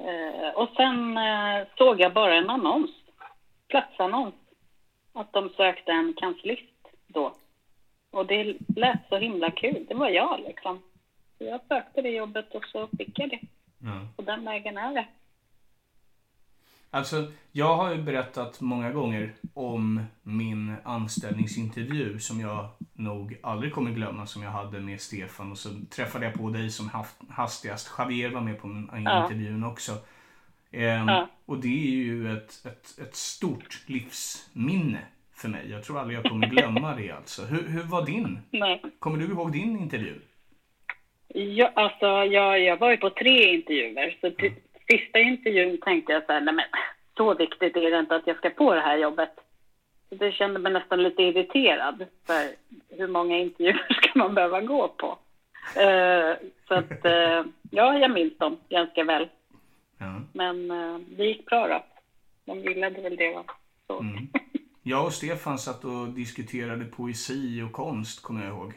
Eh, 0.00 0.54
och 0.54 0.68
sen 0.76 1.16
eh, 1.16 1.66
såg 1.76 2.00
jag 2.00 2.12
bara 2.12 2.34
en 2.34 2.50
annons, 2.50 2.90
platsannons, 3.68 4.34
att 5.12 5.32
de 5.32 5.48
sökte 5.48 5.92
en 5.92 6.14
kanslist 6.16 6.72
då. 7.06 7.34
Och 8.10 8.26
det 8.26 8.56
lät 8.76 9.08
så 9.08 9.16
himla 9.18 9.50
kul. 9.50 9.86
Det 9.88 9.94
var 9.94 10.08
jag 10.08 10.40
liksom. 10.40 10.82
Så 11.38 11.44
jag 11.44 11.60
sökte 11.68 12.02
det 12.02 12.10
jobbet 12.10 12.54
och 12.54 12.64
så 12.64 12.88
fick 12.98 13.18
jag 13.18 13.30
det. 13.30 13.40
Ja. 13.78 14.06
Och 14.16 14.24
den 14.24 14.44
vägen 14.44 14.76
är 14.78 14.94
det. 14.94 15.06
Alltså, 16.92 17.32
jag 17.52 17.76
har 17.76 17.94
ju 17.94 18.02
berättat 18.02 18.60
många 18.60 18.90
gånger 18.90 19.32
om 19.54 20.04
min 20.22 20.74
anställningsintervju 20.84 22.18
som 22.18 22.40
jag 22.40 22.68
nog 22.92 23.38
aldrig 23.42 23.72
kommer 23.74 23.90
glömma 23.90 24.26
som 24.26 24.42
jag 24.42 24.50
hade 24.50 24.80
med 24.80 25.00
Stefan 25.00 25.50
och 25.50 25.58
så 25.58 25.68
träffade 25.90 26.24
jag 26.24 26.34
på 26.34 26.50
dig 26.50 26.70
som 26.70 26.90
hastigast. 27.28 27.94
Javier 27.98 28.30
var 28.30 28.40
med 28.40 28.60
på 28.60 28.66
den 28.66 29.02
Ja. 29.04 29.22
intervjun 29.22 29.64
också. 29.64 29.92
Ehm, 30.72 31.08
Ja. 31.08 31.28
Och 31.46 31.56
det 31.56 31.68
är 31.68 31.96
ju 32.04 32.32
ett, 32.32 32.66
ett, 32.66 32.98
ett 32.98 33.14
stort 33.16 33.78
livsminne 33.86 34.98
för 35.34 35.48
mig. 35.48 35.70
Jag 35.70 35.84
tror 35.84 35.98
aldrig 35.98 36.18
jag 36.18 36.24
kommer 36.24 36.46
glömma 36.46 36.94
det 36.94 37.10
alltså. 37.10 37.42
Hur, 37.42 37.68
hur 37.68 37.82
var 37.82 38.06
din? 38.06 38.38
Nej. 38.50 38.82
Kommer 38.98 39.18
du 39.18 39.24
ihåg 39.24 39.52
din 39.52 39.78
intervju? 39.78 40.14
Ja, 41.34 41.70
alltså, 41.74 42.06
jag, 42.06 42.60
jag 42.60 42.76
var 42.76 42.90
ju 42.90 42.96
på 42.96 43.10
tre 43.10 43.54
intervjuer. 43.54 44.18
Så 44.20 44.30
till 44.30 44.52
sista 44.90 45.18
intervjun 45.18 45.78
tänkte 45.78 46.12
jag 46.12 46.26
så 46.26 46.32
här, 46.32 46.40
nej 46.40 46.54
men 46.54 46.64
så 47.16 47.34
viktigt 47.34 47.76
är 47.76 47.90
det 47.90 47.98
inte 47.98 48.16
att 48.16 48.26
jag 48.26 48.36
ska 48.36 48.50
få 48.50 48.74
det 48.74 48.80
här 48.80 48.96
jobbet. 48.98 49.30
Så 50.08 50.14
det 50.14 50.32
kände 50.32 50.58
mig 50.58 50.72
nästan 50.72 51.02
lite 51.02 51.22
irriterad. 51.22 52.06
För 52.26 52.48
hur 52.96 53.08
många 53.08 53.38
intervjuer 53.38 53.86
ska 54.02 54.18
man 54.18 54.34
behöva 54.34 54.60
gå 54.60 54.88
på? 54.88 55.18
Eh, 55.80 56.36
så 56.68 56.74
att, 56.74 57.04
eh, 57.04 57.44
ja, 57.70 57.98
jag 57.98 58.10
minns 58.10 58.38
dem 58.38 58.56
ganska 58.68 59.04
väl. 59.04 59.28
Ja. 60.00 60.20
Men 60.32 60.70
eh, 60.70 60.98
det 60.98 61.24
gick 61.24 61.46
bra 61.46 61.68
då. 61.68 61.84
De 62.44 62.58
gillade 62.60 63.00
väl 63.00 63.16
det 63.16 63.34
va? 63.34 63.44
Så. 63.86 64.00
Mm. 64.00 64.28
Jag 64.82 65.04
och 65.04 65.12
Stefan 65.12 65.58
satt 65.58 65.84
och 65.84 66.08
diskuterade 66.08 66.84
poesi 66.84 67.62
och 67.62 67.72
konst, 67.72 68.22
kommer 68.22 68.44
jag 68.44 68.50
ihåg. 68.54 68.72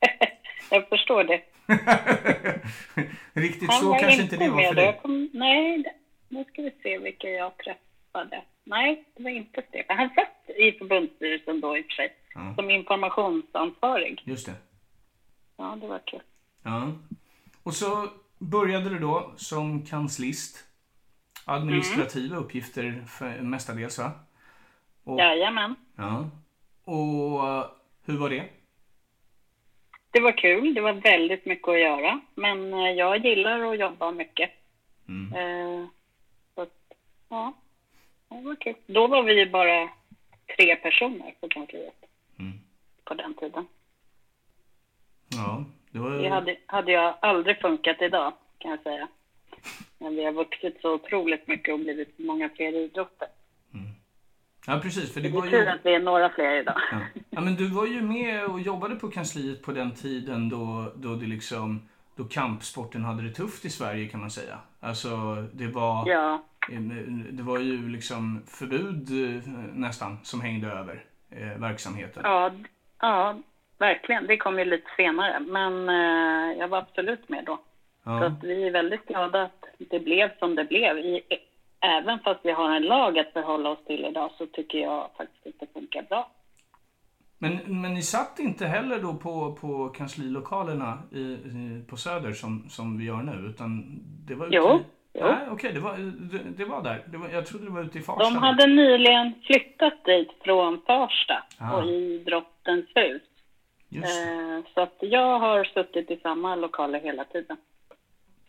jag 0.70 0.88
förstår 0.88 1.24
det. 1.24 1.42
Riktigt 3.40 3.70
Han 3.70 3.80
så 3.80 3.94
kanske 3.94 4.22
inte 4.22 4.36
det 4.36 4.50
var 4.50 4.62
för 4.62 4.74
dig. 4.74 4.98
Kom, 5.02 5.30
nej, 5.32 5.84
nu 6.28 6.44
ska 6.44 6.62
vi 6.62 6.70
se 6.82 6.98
vilka 6.98 7.28
jag 7.28 7.52
träffade. 7.56 8.42
Nej, 8.64 9.04
det 9.16 9.22
var 9.22 9.30
inte 9.30 9.62
Stefan. 9.68 9.96
Han 9.96 10.08
satt 10.14 10.56
i 10.56 10.72
förbundsstyrelsen 10.72 11.60
då 11.60 11.78
i 11.78 11.80
och 11.80 11.84
för 11.84 11.92
sig, 11.92 12.16
Ja. 12.34 12.54
som 12.56 12.70
informationsansvarig. 12.70 14.22
Just 14.24 14.46
det. 14.46 14.54
Ja, 15.56 15.78
det 15.80 15.86
var 15.86 16.00
kul. 16.06 16.20
Ja. 16.62 16.92
Och 17.62 17.74
så 17.74 18.08
började 18.38 18.90
du 18.90 18.98
då 18.98 19.32
som 19.36 19.86
kanslist. 19.86 20.62
Administrativa 21.44 22.36
uppgifter 22.36 23.04
för, 23.08 23.40
mestadels 23.40 23.98
va? 23.98 24.12
Och, 25.04 25.18
Jajamän. 25.18 25.74
ja. 25.96 26.30
Och 26.84 27.40
hur 28.04 28.16
var 28.18 28.30
det? 28.30 28.44
Det 30.10 30.20
var 30.20 30.32
kul. 30.38 30.74
Det 30.74 30.80
var 30.80 30.92
väldigt 30.92 31.46
mycket 31.46 31.68
att 31.68 31.80
göra. 31.80 32.20
Men 32.34 32.74
eh, 32.74 32.90
jag 32.90 33.24
gillar 33.26 33.72
att 33.72 33.78
jobba 33.78 34.10
mycket. 34.12 34.50
Mm. 35.08 35.32
Eh, 35.32 35.86
så 36.54 36.66
ja, 37.28 37.52
det 38.28 38.40
var 38.40 38.56
kul. 38.56 38.74
Då 38.86 39.06
var 39.06 39.22
vi 39.22 39.46
bara 39.46 39.88
tre 40.56 40.76
personer 40.76 41.34
på 41.40 41.48
kansliet 41.48 41.94
Mm. 42.38 42.58
på 43.04 43.14
den 43.14 43.34
tiden. 43.34 43.66
Ja, 45.28 45.64
det 45.96 46.02
var... 46.02 46.10
Det 46.10 46.28
hade, 46.28 46.56
hade 46.66 46.92
jag 46.92 47.14
aldrig 47.20 47.60
funkat 47.60 48.02
idag, 48.02 48.32
kan 48.58 48.70
jag 48.70 48.80
säga. 48.82 49.08
Men 49.98 50.16
vi 50.16 50.24
har 50.24 50.32
vuxit 50.32 50.78
så 50.80 50.94
otroligt 50.94 51.46
mycket 51.48 51.74
och 51.74 51.80
blivit 51.80 52.18
många 52.18 52.48
fler 52.56 52.72
idrotter. 52.76 53.28
Ja, 54.66 54.80
precis. 54.82 55.14
För 55.14 55.20
det 55.20 55.28
Det 55.28 55.34
var 55.36 55.42
är 55.46 55.50
ju... 55.50 55.50
tur 55.50 55.68
att 55.68 55.80
vi 55.84 55.94
är 55.94 56.00
några 56.00 56.30
fler 56.30 56.60
idag. 56.60 56.80
Ja. 56.92 56.98
ja, 57.30 57.40
men 57.40 57.54
du 57.54 57.68
var 57.68 57.86
ju 57.86 58.00
med 58.02 58.44
och 58.44 58.60
jobbade 58.60 58.94
på 58.96 59.10
kansliet 59.10 59.62
på 59.62 59.72
den 59.72 59.94
tiden 59.94 60.48
då, 60.48 60.92
då 60.96 61.14
det 61.14 61.26
liksom 61.26 61.88
då 62.16 62.24
kampsporten 62.24 63.04
hade 63.04 63.22
det 63.22 63.30
tufft 63.34 63.64
i 63.64 63.70
Sverige 63.70 64.08
kan 64.08 64.20
man 64.20 64.30
säga. 64.30 64.58
Alltså 64.80 65.08
det 65.52 65.66
var, 65.66 66.08
Ja, 66.08 66.42
det 67.30 67.42
var 67.42 67.58
ju 67.58 67.88
liksom 67.88 68.42
förbud 68.46 69.08
eh, 69.36 69.42
nästan 69.74 70.18
som 70.22 70.40
hängde 70.40 70.66
över 70.68 71.04
eh, 71.30 71.58
verksamheten. 71.60 72.22
ja, 72.24 72.50
ja, 73.00 73.38
verkligen. 73.78 74.26
Det 74.26 74.36
kom 74.36 74.58
ju 74.58 74.64
lite 74.64 74.90
senare, 74.96 75.40
men 75.40 75.88
eh, 75.88 76.58
jag 76.58 76.68
var 76.68 76.78
absolut 76.78 77.28
med 77.28 77.44
då. 77.44 77.56
Så 78.04 78.10
Ja. 78.10 78.26
att 78.26 78.44
vi 78.44 78.66
är 78.66 78.70
väldigt 78.70 79.06
glada 79.06 79.42
att 79.42 79.64
det 79.78 79.98
blev 80.00 80.38
som 80.38 80.54
det 80.54 80.64
blev. 80.64 80.98
I, 80.98 81.22
även 81.80 82.18
fast 82.18 82.40
vi 82.44 82.50
har 82.52 82.70
en 82.76 82.82
lag 82.82 83.18
att 83.18 83.32
förhålla 83.32 83.70
oss 83.70 83.84
till 83.86 84.04
idag 84.04 84.30
så 84.38 84.46
tycker 84.46 84.78
jag 84.78 85.10
faktiskt 85.16 85.46
att 85.46 85.60
det 85.60 85.72
funkar 85.80 86.02
bra. 86.02 86.30
Men, 87.38 87.58
men 87.66 87.94
ni 87.94 88.02
satt 88.02 88.38
inte 88.38 88.66
heller 88.66 88.98
då 88.98 89.14
på, 89.14 89.52
på 89.60 89.88
kanslilokalerna 89.88 90.98
i, 91.12 91.20
i, 91.20 91.84
på 91.90 91.96
Söder 91.96 92.32
som, 92.32 92.68
som 92.68 92.98
vi 92.98 93.04
gör 93.04 93.22
nu 93.22 93.48
utan 93.48 93.98
det 94.26 94.34
var 94.34 94.46
ute 94.46 94.56
Jo, 94.56 94.80
jo. 95.14 95.24
Nej, 95.26 95.36
okej, 95.50 95.72
det, 95.72 95.80
var, 95.80 95.96
det, 96.32 96.38
det 96.56 96.64
var 96.64 96.82
där. 96.82 97.02
Det 97.06 97.16
var, 97.18 97.28
jag 97.28 97.46
trodde 97.46 97.64
det 97.64 97.70
var 97.70 97.82
ute 97.82 97.98
i 97.98 98.02
Farsta. 98.02 98.24
De 98.24 98.36
hade 98.36 98.66
nyligen 98.66 99.32
flyttat 99.46 100.04
dit 100.04 100.30
från 100.44 100.80
Farsta 100.86 101.42
Ah. 101.60 101.72
och 101.76 101.86
i 101.86 102.18
Drottens 102.18 102.86
hus. 102.94 103.22
Eh, 103.92 104.64
Så 104.74 104.80
att 104.80 104.96
jag 105.00 105.38
har 105.38 105.64
suttit 105.64 106.10
i 106.10 106.16
samma 106.16 106.54
lokaler 106.54 107.00
hela 107.00 107.24
tiden. 107.24 107.56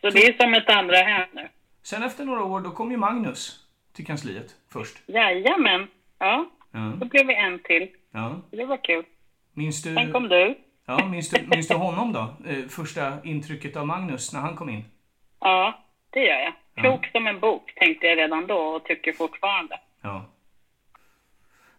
Så 0.02 0.10
det 0.10 0.20
är 0.28 0.34
som 0.44 0.54
ett 0.54 0.70
andra 0.70 0.96
hem 0.98 1.30
nu. 1.32 1.48
Sen 1.84 2.04
efter 2.04 2.26
några 2.26 2.44
år 2.44 2.60
då 2.62 2.72
kom 2.72 2.92
ju 2.92 2.98
Magnus 2.98 3.66
till 3.94 4.06
kansliet 4.06 4.56
först. 4.74 4.98
Jajamän. 5.10 5.88
Ja, 6.20 6.46
Ja, 6.72 6.80
då 7.00 7.06
blev 7.06 7.28
vi 7.28 7.36
en 7.36 7.60
till. 7.60 7.90
ja. 8.12 8.42
Det 8.52 8.66
var 8.66 8.78
kul. 8.84 9.06
Minns 9.54 9.84
du, 9.84 9.94
Sen 9.96 10.12
kom 10.12 10.30
du. 10.30 10.58
ja, 10.86 11.06
minns 11.06 11.30
du, 11.30 11.48
minns 11.48 11.68
du 11.68 11.76
honom 11.76 12.14
då? 12.14 12.20
Eh, 12.50 12.66
första 12.70 13.24
intrycket 13.24 13.78
av 13.78 13.88
Magnus 13.88 14.34
när 14.34 14.40
han 14.40 14.56
kom 14.56 14.70
in? 14.70 14.86
Ja, 15.40 15.84
det 16.10 16.20
gör 16.20 16.40
jag. 16.40 16.54
Klok 16.76 17.06
som 17.12 17.28
en 17.28 17.40
bok 17.40 17.74
tänkte 17.76 18.08
jag 18.08 18.18
redan 18.18 18.48
då 18.48 18.58
och 18.58 18.84
tycker 18.84 19.14
fortfarande. 19.14 19.80
Ja. 20.02 20.26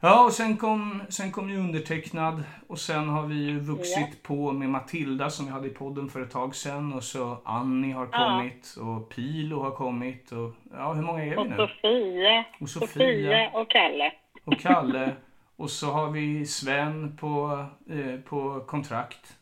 Ja, 0.00 0.25
och 0.25 0.33
sen 0.33 0.57
kom, 0.57 1.02
sen 1.09 1.33
kom 1.33 1.50
ju 1.50 1.59
undertecknad 1.59 2.43
och 2.67 2.78
sen 2.78 3.09
har 3.09 3.26
vi 3.26 3.35
ju 3.35 3.61
vuxit 3.61 4.23
på 4.23 4.52
med 4.52 4.69
Matilda 4.69 5.31
som 5.31 5.47
vi 5.47 5.52
hade 5.52 5.67
i 5.67 5.71
podden 5.71 6.09
för 6.09 6.21
ett 6.21 6.31
tag 6.31 6.55
sedan 6.55 6.93
och 6.93 7.05
så 7.05 7.43
Annie 7.45 7.93
har 7.93 8.07
kommit 8.07 8.76
och 8.81 9.09
Pilo 9.09 9.62
har 9.62 9.71
kommit 9.71 10.33
och 10.33 10.55
ja, 10.73 10.93
hur 10.93 11.02
många 11.02 11.25
är 11.25 11.31
vi 11.31 11.37
Och 11.37 11.47
nu? 11.47 11.57
Sofia, 11.57 12.45
Och 12.61 12.69
Sofia. 12.69 12.88
Sofia 12.88 13.50
och 13.50 13.71
Kalle. 13.71 14.12
Och 14.45 14.61
Kalle 14.61 15.12
och 15.57 15.71
så 15.71 15.87
har 15.87 16.11
vi 16.11 16.47
Sven 16.47 17.17
på, 17.17 17.64
eh, 17.90 18.21
på 18.21 18.61
kontrakt. 18.61 19.37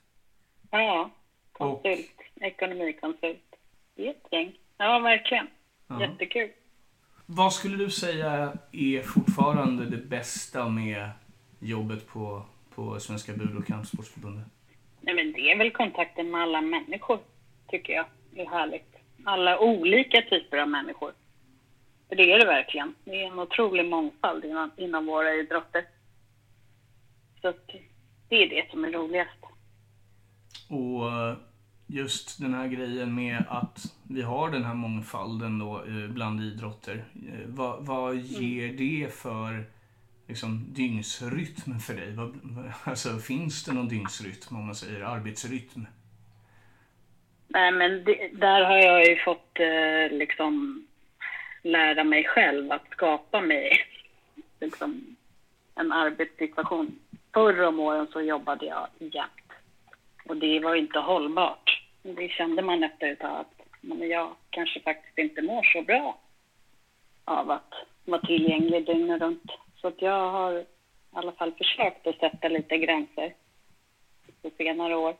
Ja, 0.70 1.10
konsult. 1.52 2.20
Ekonomikonsult. 2.40 3.56
Det 3.96 4.06
är 4.06 4.10
ett 4.10 4.26
gäng. 4.30 4.52
Ja, 4.78 4.98
verkligen. 4.98 5.46
Jättekul. 6.00 6.50
Vad 7.26 7.52
skulle 7.52 7.76
du 7.76 7.90
säga 7.90 8.52
är 8.72 9.02
fortfarande 9.02 9.86
det 9.86 9.96
bästa 9.96 10.68
med 10.68 11.10
jobbet 11.58 12.08
på, 12.08 12.42
på 12.74 13.00
Svenska 13.00 13.32
Bud 13.32 13.56
och 13.56 13.66
kampsportsförbundet? 13.66 14.44
Nej, 15.00 15.14
men 15.14 15.32
det 15.32 15.50
är 15.52 15.58
väl 15.58 15.70
kontakten 15.70 16.30
med 16.30 16.42
alla 16.42 16.60
människor, 16.60 17.18
tycker 17.68 17.92
jag. 17.92 18.04
Det 18.30 18.40
är 18.40 18.50
härligt. 18.50 18.96
Alla 19.24 19.58
olika 19.58 20.22
typer 20.22 20.58
av 20.58 20.68
människor. 20.68 21.12
För 22.08 22.16
det 22.16 22.32
är 22.32 22.38
det 22.38 22.46
verkligen. 22.46 22.94
Det 23.04 23.22
är 23.22 23.26
en 23.26 23.38
otrolig 23.38 23.84
mångfald 23.84 24.44
inom, 24.44 24.70
inom 24.76 25.06
våra 25.06 25.34
idrotter. 25.34 25.84
Så 27.40 27.52
det 28.28 28.36
är 28.36 28.48
det 28.48 28.70
som 28.70 28.84
är 28.84 28.90
roligast. 28.90 29.40
Och 30.68 31.12
eh, 31.12 31.36
just 31.86 32.40
den 32.40 32.54
här 32.54 32.68
grejen 32.68 33.14
med 33.14 33.44
att 33.48 33.94
vi 34.02 34.22
har 34.22 34.50
den 34.50 34.64
här 34.64 34.74
mångfalden 34.74 35.58
då 35.58 35.84
eh, 35.84 36.08
bland 36.08 36.40
idrotter. 36.40 37.04
Eh, 37.14 37.46
Vad, 37.46 37.86
vad 37.86 38.16
ger 38.16 38.72
det 38.72 39.14
för 39.14 39.64
liksom, 40.26 40.64
dygnsrytm 40.74 41.78
för 41.80 41.94
dig? 41.94 42.12
Vad, 42.14 42.38
vad- 42.42 42.72
alltså, 42.84 43.18
finns 43.18 43.64
det 43.64 43.72
någon 43.72 43.88
dygnsrytm 43.88 44.56
om 44.56 44.66
man 44.66 44.74
säger 44.74 45.00
arbetsrytm? 45.00 45.86
Nej, 47.48 47.72
men 47.72 48.04
det, 48.04 48.30
där 48.32 48.64
har 48.64 48.76
jag 48.76 49.06
ju 49.08 49.16
fått 49.16 49.60
eh, 49.60 50.16
liksom 50.18 50.86
lära 51.62 52.04
mig 52.04 52.24
själv 52.24 52.72
att 52.72 52.90
skapa 52.90 53.40
mig 53.40 53.78
liksom, 54.60 55.16
en 55.74 55.92
arbetssituation. 55.92 56.98
Förr 57.34 57.62
om 57.62 57.80
åren 57.80 58.06
så 58.12 58.20
jobbade 58.20 58.66
jag 58.66 58.86
jämt. 58.98 59.52
Och 60.24 60.36
det 60.36 60.60
var 60.60 60.74
inte 60.74 60.98
hållbart. 60.98 61.65
Det 62.14 62.28
kände 62.28 62.62
man 62.62 62.82
efter 62.82 63.12
ett 63.12 63.18
tag 63.18 63.40
att 63.40 63.66
men 63.80 64.08
jag 64.08 64.34
kanske 64.50 64.80
faktiskt 64.80 65.18
inte 65.18 65.42
mår 65.42 65.62
så 65.62 65.82
bra 65.82 66.18
av 67.24 67.50
att 67.50 67.72
vara 68.04 68.20
tillgänglig 68.20 68.86
dygnet 68.86 69.20
runt. 69.20 69.50
Så 69.76 69.88
att 69.88 70.02
jag 70.02 70.30
har 70.30 70.52
i 70.52 70.66
alla 71.12 71.32
fall 71.32 71.52
försökt 71.52 72.06
att 72.06 72.18
sätta 72.18 72.48
lite 72.48 72.78
gränser 72.78 73.34
på 74.42 74.50
senare 74.56 74.96
år. 74.96 75.16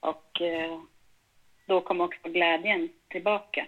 Och 0.00 0.40
eh, 0.40 0.80
då 1.66 1.80
kom 1.80 2.00
också 2.00 2.28
glädjen 2.28 2.88
tillbaka. 3.08 3.66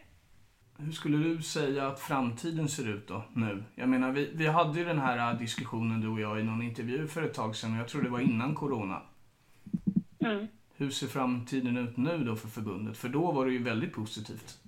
Hur 0.79 0.93
skulle 0.93 1.17
du 1.17 1.43
säga 1.43 1.87
att 1.87 2.01
framtiden 2.01 2.69
ser 2.69 2.89
ut 2.89 3.09
då, 3.09 3.23
nu? 3.35 3.65
Jag 3.75 3.89
menar, 3.89 4.11
vi, 4.11 4.31
vi 4.35 4.47
hade 4.47 4.79
ju 4.79 4.85
den 4.85 4.99
här 4.99 5.33
äh, 5.33 5.39
diskussionen 5.39 6.01
du 6.01 6.09
och 6.09 6.21
jag 6.21 6.41
i 6.41 6.43
någon 6.43 6.63
intervju 6.63 7.07
för 7.07 7.23
ett 7.23 7.35
tag 7.35 7.57
sedan 7.57 7.73
och 7.73 7.79
jag 7.79 7.89
tror 7.89 8.03
det 8.03 8.09
var 8.09 8.21
innan 8.21 8.55
corona. 8.55 9.03
Mm. 10.19 10.49
Hur 10.83 10.91
ser 10.91 11.07
framtiden 11.07 11.77
ut 11.77 11.97
nu 11.97 12.19
då 12.19 12.37
för 12.37 12.49
förbundet? 12.49 12.99
För 12.99 13.09
då 13.09 13.33
var 13.33 13.47
det 13.47 13.53
ju 13.53 13.63
väldigt 13.63 13.93
positivt. 13.93 14.59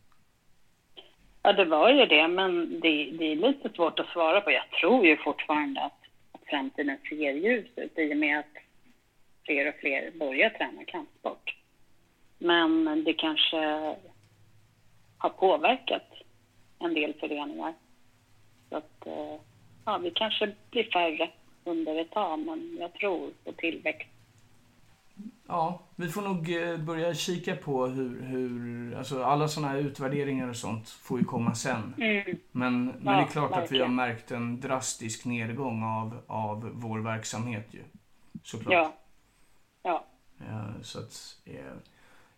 Ja, 1.43 1.53
det 1.53 1.65
var 1.65 1.91
ju 1.91 2.07
det, 2.07 2.29
men 2.29 2.81
det, 2.81 3.11
det 3.19 3.25
är 3.33 3.37
lite 3.37 3.69
svårt 3.69 3.99
att 3.99 4.09
svara 4.09 4.41
på. 4.41 4.51
Jag 4.51 4.71
tror 4.81 5.07
ju 5.07 5.17
fortfarande 5.17 5.81
att, 5.81 6.01
att 6.33 6.41
framtiden 6.47 6.99
ser 7.09 7.33
ljus 7.33 7.67
ut 7.77 7.99
i 7.99 8.13
och 8.13 8.17
med 8.17 8.39
att 8.39 8.57
fler 9.45 9.69
och 9.69 9.75
fler 9.81 10.11
börjar 10.19 10.51
träna 10.51 10.85
kampsport. 10.85 11.57
Men 12.39 13.05
det 13.05 13.13
kanske 13.13 13.57
har 15.19 15.31
påverkat 15.31 16.09
en 16.79 16.95
del 16.95 17.15
föreningar. 17.15 17.75
Så 18.69 18.77
att, 18.77 19.07
eh, 19.07 19.41
ja, 19.85 19.99
vi 19.99 20.11
kanske 20.11 20.53
blir 20.71 20.85
färre 20.85 21.31
under 21.65 22.01
ett 22.01 22.11
tag, 22.11 22.39
men 22.39 22.77
jag 22.81 22.93
tror 22.93 23.31
på 23.45 23.53
tillväxt. 23.53 24.14
Ja, 25.49 25.83
vi 25.97 26.09
får 26.09 26.23
nog 26.23 26.57
eh, 26.63 26.77
börja 26.79 27.15
kika 27.15 27.57
på 27.57 27.87
hur, 27.87 28.23
hur 28.23 28.95
alltså 28.95 29.23
alla 29.25 29.49
sådana 29.49 29.73
här 29.73 29.79
utvärderingar 29.79 30.49
och 30.49 30.57
sånt 30.57 30.89
får 30.89 31.19
ju 31.19 31.25
komma 31.25 31.55
sen. 31.55 31.95
Mm. 31.99 32.39
Men, 32.53 32.87
men 32.87 33.01
Ja, 33.05 33.13
det 33.13 33.23
är 33.23 33.27
klart 33.27 33.53
att 33.53 33.57
vi 33.73 33.79
har 33.79 33.87
verkligen. 33.89 33.95
märkt 33.95 34.31
en 34.31 34.61
drastisk 34.61 35.25
nedgång 35.25 35.83
av, 35.83 36.23
av 36.27 36.71
vår 36.75 36.99
verksamhet 36.99 37.69
ju. 37.71 37.83
Såklart. 38.43 38.73
Ja. 38.73 38.95
Ja. 39.83 40.05
Eh, 40.41 40.81
Så 40.83 40.99
att, 40.99 41.39
eh, 41.45 41.73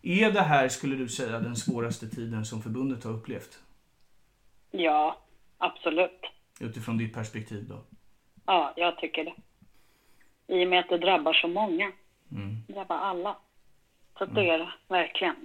är 0.01 0.31
det 0.31 0.41
här, 0.41 0.67
skulle 0.69 0.95
du 0.95 1.07
säga, 1.09 1.39
den 1.39 1.55
svåraste 1.55 2.09
tiden 2.09 2.45
som 2.45 2.61
förbundet 2.61 3.03
har 3.03 3.11
upplevt? 3.11 3.59
ja, 4.71 5.17
absolut. 5.57 6.21
Utifrån 6.59 6.97
ditt 6.97 7.13
perspektiv 7.13 7.67
då? 7.69 7.83
Ja, 8.45 8.73
jag 8.75 8.97
tycker 8.97 9.23
det. 9.25 9.33
I 10.55 10.65
och 10.65 10.69
med 10.69 10.79
att 10.79 10.89
det 10.89 10.97
drabbar 10.97 11.33
så 11.33 11.47
många. 11.47 11.91
Mm. 12.31 12.63
Drabbar 12.67 12.97
alla. 12.97 13.35
Så 14.17 14.23
att 14.23 14.35
det 14.35 14.49
är 14.49 14.57
det, 14.57 14.73
verkligen. 14.87 15.35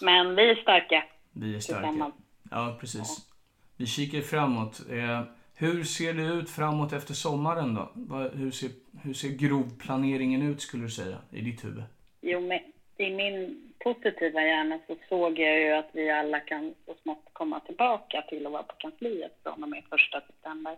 Men 0.00 0.36
vi 0.36 0.50
är 0.50 0.54
starka 0.54 1.04
Vi 1.32 1.56
är 1.56 1.60
starka. 1.60 2.12
Ja, 2.50 2.76
precis. 2.80 3.28
Vi 3.76 3.86
kikar 3.86 4.20
framåt. 4.20 4.80
Eh, 4.90 5.22
hur 5.54 5.84
ser 5.84 6.14
det 6.14 6.22
ut 6.22 6.50
framåt 6.50 6.92
efter 6.92 7.14
sommaren 7.14 7.74
då? 7.74 7.92
Hur 8.34 8.50
ser, 8.50 8.70
hur 9.02 9.14
ser 9.14 9.28
grovplaneringen 9.28 10.42
ut 10.42 10.62
skulle 10.62 10.82
du 10.82 10.90
säga 10.90 11.18
i 11.30 11.40
ditt 11.40 11.64
huvud? 11.64 11.84
Jo, 12.20 12.40
men 12.40 12.60
i 12.96 13.10
min 13.10 13.72
positiva 13.78 14.42
hjärna 14.42 14.78
så 14.86 14.96
såg 15.08 15.38
jag 15.38 15.60
ju 15.60 15.72
att 15.72 15.90
vi 15.92 16.10
alla 16.10 16.40
kan 16.40 16.74
så 16.86 16.94
smått 17.02 17.24
komma 17.32 17.60
tillbaka 17.60 18.22
till 18.28 18.46
att 18.46 18.52
vara 18.52 18.62
på 18.62 18.74
kansliet 18.78 19.38
från 19.42 19.62
och 19.62 19.68
med 19.68 19.84
första 19.90 20.20
september. 20.20 20.76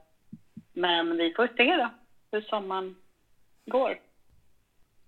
Men 0.72 1.16
vi 1.16 1.32
får 1.34 1.48
se 1.56 1.76
då 1.76 1.90
hur 2.30 2.40
sommaren 2.40 2.96
går. 3.66 3.98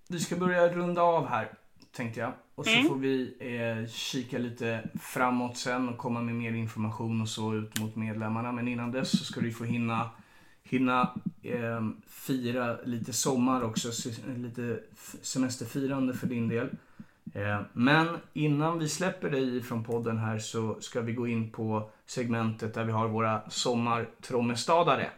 Vi 0.08 0.20
ska 0.20 0.36
börja 0.36 0.68
runda 0.68 1.02
av 1.02 1.26
här, 1.26 1.50
tänkte 1.92 2.20
jag. 2.20 2.32
Och 2.54 2.64
så 2.64 2.70
Mm. 2.72 2.88
får 2.88 2.96
vi 2.96 3.34
eh, 3.40 3.88
kika 3.90 4.38
lite 4.38 4.88
framåt 5.00 5.56
sen 5.56 5.88
och 5.88 5.98
komma 5.98 6.20
med 6.20 6.34
mer 6.34 6.52
information 6.52 7.20
och 7.20 7.28
så 7.28 7.54
ut 7.54 7.80
mot 7.80 7.96
medlemmarna. 7.96 8.52
Men 8.52 8.68
innan 8.68 8.92
dess 8.92 9.10
så 9.18 9.24
ska 9.24 9.40
du 9.40 9.52
få 9.52 9.64
hinna, 9.64 10.10
hinna 10.62 11.14
eh, 11.42 11.88
fira 12.08 12.76
lite 12.84 13.12
sommar 13.12 13.62
också. 13.62 13.88
Lite 14.36 14.80
semesterfirande 15.22 16.14
för 16.14 16.26
din 16.26 16.48
del. 16.48 16.68
Eh, 17.34 17.60
men 17.72 18.08
innan 18.32 18.78
vi 18.78 18.88
släpper 18.88 19.30
dig 19.30 19.62
från 19.62 19.84
podden 19.84 20.18
här 20.18 20.38
så 20.38 20.76
ska 20.80 21.00
vi 21.00 21.12
gå 21.12 21.26
in 21.28 21.50
på 21.50 21.90
segmentet 22.06 22.74
där 22.74 22.84
vi 22.84 22.92
har 22.92 23.08
våra 23.08 23.50
sommartrommestadare. 23.50 25.10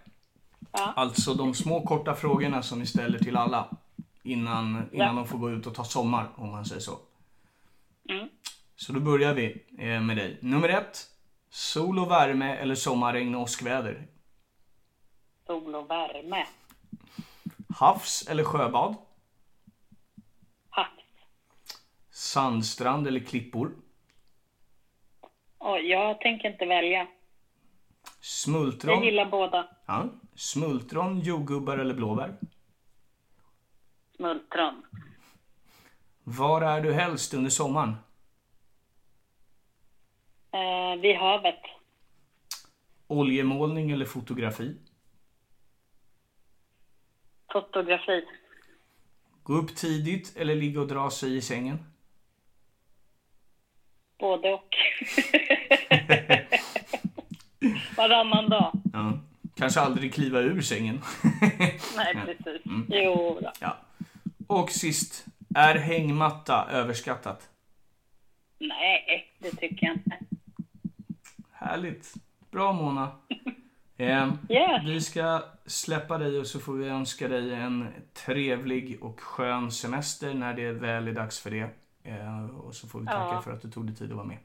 Ja. 0.73 0.93
Alltså 0.97 1.35
de 1.35 1.55
små 1.55 1.81
korta 1.87 2.15
frågorna 2.15 2.63
som 2.63 2.81
vi 2.81 2.87
ställer 2.87 3.19
till 3.19 3.37
alla 3.37 3.69
innan, 4.23 4.89
innan 4.93 5.07
Ja. 5.07 5.13
de 5.13 5.27
får 5.27 5.39
gå 5.39 5.51
ut 5.51 5.67
och 5.67 5.75
ta 5.75 5.85
sommar, 5.85 6.29
om 6.37 6.51
man 6.51 6.65
säger 6.65 6.81
så. 6.81 6.99
Mm. 8.09 8.29
Så 8.77 8.93
då 8.93 9.01
börjar 9.01 9.35
vi 9.35 9.65
eh, 9.79 10.01
med 10.01 10.17
dig. 10.17 10.39
Nummer 10.43 10.69
ett. 10.69 11.11
Sol 11.51 11.99
och 11.99 12.11
värme 12.11 12.57
eller 12.57 12.75
sommarregn 12.75 13.35
och 13.35 13.43
åskväder? 13.43 14.07
Sol 15.47 15.75
och 15.75 15.91
värme. 15.91 16.47
Havs 17.77 18.29
eller 18.29 18.45
sjöbad? 18.45 18.95
Havs. 20.71 20.89
Sandstrand 22.11 23.07
eller 23.07 23.21
klippor? 23.21 23.73
Oj, 25.59 25.81
jag 25.91 26.21
tänker 26.21 26.51
inte 26.53 26.67
välja. 26.67 26.99
Jag 26.99 27.09
Smultron, 28.21 29.05
gillar 29.05 29.31
båda. 29.31 29.69
ja. 29.87 30.05
Smultron, 30.35 31.21
jordgubbar 31.21 31.79
eller 31.79 31.95
blåbär? 31.95 32.37
Smultron. 34.19 34.83
Var 36.25 36.63
är 36.63 36.81
du 36.81 36.93
helst 36.93 37.35
under 37.35 37.51
sommaren? 37.51 37.97
Eh, 40.53 41.01
vid 41.01 41.17
havet. 41.17 41.61
Oljemålning 43.07 43.91
eller 43.91 44.05
fotografi? 44.05 44.77
Fotografi. 47.53 48.25
Gå 49.43 49.55
upp 49.55 49.77
tidigt 49.77 50.37
eller 50.37 50.55
ligga 50.55 50.81
och 50.81 50.89
dra 50.89 51.11
sig 51.11 51.37
i 51.37 51.41
sängen? 51.43 51.79
Både 54.19 54.53
och. 54.53 54.77
Varannan 57.97 58.49
dag. 58.51 58.73
Ja. 58.93 59.19
Kanske 59.57 59.81
aldrig 59.81 60.15
kliva 60.15 60.41
ur 60.41 60.61
sängen. 60.61 61.01
Nej, 61.97 62.15
precis. 62.15 62.67
Mm. 62.67 62.87
Jo 62.89 63.39
då. 63.43 63.53
ja. 63.61 63.77
Och 64.49 64.71
sist, 64.71 65.27
är 65.55 65.75
hängmatta 65.75 66.67
överskattat? 66.71 67.49
Nej, 68.59 69.27
det 69.39 69.51
tycker 69.51 69.87
jag 69.87 69.97
inte. 69.97 70.19
Härligt. 71.53 72.15
Bra 72.51 72.73
Mona. 72.73 73.11
Eh, 74.01 74.29
Yes. 74.49 74.83
Vi 74.87 75.01
ska 75.01 75.43
släppa 75.67 76.19
dig 76.19 76.39
och 76.39 76.47
så 76.47 76.61
får 76.61 76.73
vi 76.73 76.89
önska 76.89 77.29
dig 77.29 77.55
en 77.55 77.89
trevlig 78.15 79.03
och 79.03 79.21
skön 79.21 79.71
semester 79.73 80.35
när 80.35 80.55
det 80.55 80.73
väl 80.73 81.09
är 81.09 81.13
dags 81.13 81.41
för 81.41 81.51
det. 81.51 81.71
Eh, 82.03 82.45
och 82.47 82.75
så 82.75 82.89
får 82.89 83.01
vi 83.01 83.07
tacka 83.07 83.19
Ja. 83.19 83.43
för 83.43 83.53
att 83.53 83.63
du 83.63 83.71
tog 83.71 83.87
dig 83.87 83.97
tid 83.97 84.11
att 84.11 84.17
vara 84.17 84.27
med. 84.27 84.39